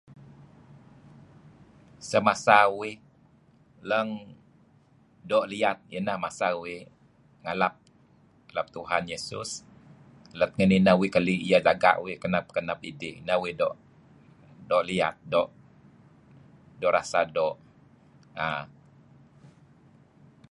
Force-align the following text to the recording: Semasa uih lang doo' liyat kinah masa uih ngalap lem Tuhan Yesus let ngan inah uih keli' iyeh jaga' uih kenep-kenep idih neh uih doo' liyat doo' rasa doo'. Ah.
Semasa 2.09 2.55
uih 2.79 2.97
lang 3.89 4.09
doo' 5.29 5.47
liyat 5.51 5.77
kinah 5.89 6.17
masa 6.25 6.47
uih 6.63 6.81
ngalap 7.43 7.73
lem 8.55 8.67
Tuhan 8.75 9.03
Yesus 9.13 9.49
let 10.39 10.51
ngan 10.55 10.75
inah 10.77 10.95
uih 10.99 11.11
keli' 11.15 11.43
iyeh 11.47 11.61
jaga' 11.67 11.95
uih 12.03 12.15
kenep-kenep 12.23 12.79
idih 12.91 13.15
neh 13.25 13.37
uih 13.43 13.53
doo' 14.69 14.85
liyat 14.89 15.15
doo' 15.31 16.93
rasa 16.95 17.19
doo'. 17.35 17.55
Ah. 18.45 18.63